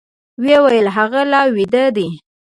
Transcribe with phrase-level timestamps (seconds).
[0.45, 2.09] وويل هغه لا ويده دی.